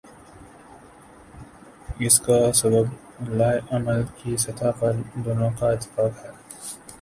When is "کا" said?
2.19-2.39, 5.59-5.71